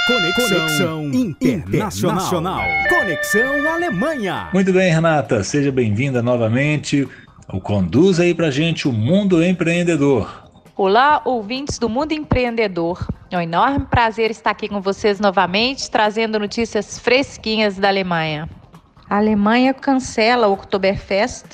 [0.08, 2.18] Conexão, Conexão internacional.
[2.18, 2.62] internacional.
[2.88, 4.50] Conexão Alemanha.
[4.54, 7.06] Muito bem, Renata, seja bem-vinda novamente.
[7.52, 10.47] O conduz aí pra gente o mundo empreendedor.
[10.80, 13.08] Olá, ouvintes do Mundo Empreendedor.
[13.32, 18.48] É um enorme prazer estar aqui com vocês novamente, trazendo notícias fresquinhas da Alemanha.
[19.10, 21.46] A Alemanha cancela o Oktoberfest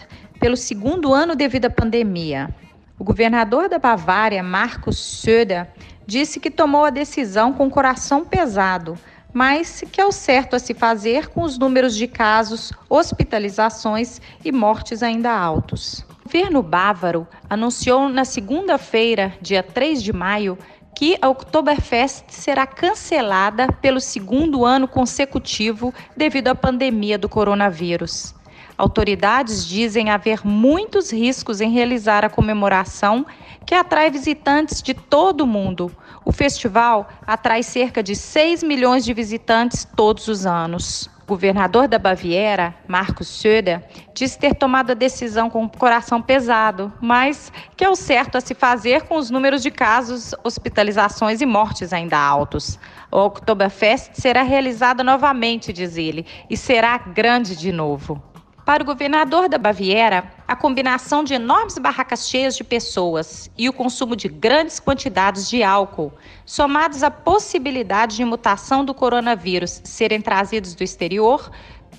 [0.42, 2.54] pelo segundo ano devido à pandemia.
[3.00, 5.70] O governador da Bavária, Markus Söder,
[6.06, 8.98] disse que tomou a decisão com o coração pesado,
[9.32, 14.52] mas que é o certo a se fazer com os números de casos, hospitalizações e
[14.52, 16.06] mortes ainda altos.
[16.26, 20.58] O governo bávaro anunciou na segunda-feira, dia 3 de maio,
[20.96, 28.34] que a Oktoberfest será cancelada pelo segundo ano consecutivo devido à pandemia do coronavírus.
[28.78, 33.26] Autoridades dizem haver muitos riscos em realizar a comemoração,
[33.66, 35.92] que atrai visitantes de todo o mundo.
[36.24, 41.10] O festival atrai cerca de 6 milhões de visitantes todos os anos.
[41.24, 43.82] O governador da Baviera, Markus Söder,
[44.14, 48.42] disse ter tomado a decisão com o coração pesado, mas que é o certo a
[48.42, 52.78] se fazer com os números de casos, hospitalizações e mortes ainda altos.
[53.10, 58.22] O Oktoberfest será realizada novamente, diz ele, e será grande de novo.
[58.66, 63.74] Para o governador da Baviera, a combinação de enormes barracas cheias de pessoas e o
[63.74, 66.14] consumo de grandes quantidades de álcool,
[66.46, 71.52] somados à possibilidade de mutação do coronavírus serem trazidos do exterior,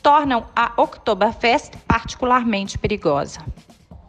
[0.03, 3.41] tornam a Oktoberfest particularmente perigosa.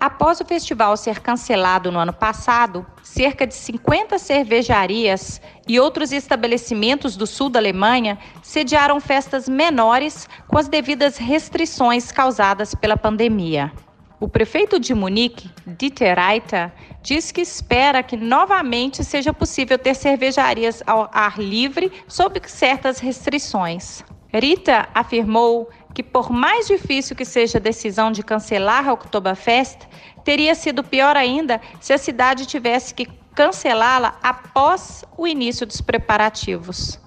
[0.06, 7.18] Após o festival ser cancelado no ano passado, cerca de 50 cervejarias e outros estabelecimentos
[7.18, 13.74] do sul da Alemanha sediaram festas menores com as devidas restrições causadas pela pandemia.
[14.20, 16.72] O prefeito de Munique, Dieter Reiter,
[17.02, 24.04] diz que espera que novamente seja possível ter cervejarias ao ar livre sob certas restrições.
[24.32, 29.80] Rita afirmou que, por mais difícil que seja a decisão de cancelar a Oktoberfest,
[30.26, 37.00] teria sido pior ainda se a cidade tivesse que cancelá-la após o início dos preparativos.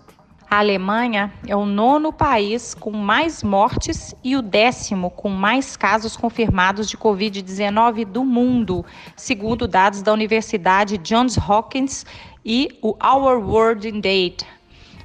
[0.50, 6.16] A Alemanha é o nono país com mais mortes e o décimo com mais casos
[6.16, 8.82] confirmados de Covid-19 do mundo,
[9.15, 12.06] segundo dados da Universidade Johns Hopkins
[12.43, 14.47] e o Our World in Date,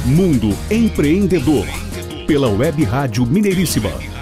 [0.05, 1.65] Mundo Empreendedor,
[2.27, 4.12] pela Web Rádio Mineiríssima.